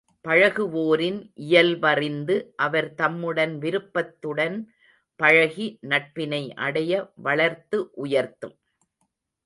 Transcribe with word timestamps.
பழகுவோரின் 0.27 1.19
இயல்பறிந்து 1.41 2.35
அவர் 2.55 2.93
தம்முடன் 2.93 3.57
விருப்பத்துடன் 3.57 4.57
பழகி 5.15 5.79
நட்பினை 5.89 6.53
அடைய 6.57 7.11
வளர்த்து 7.15 7.89
உயர்த்தும். 7.95 8.55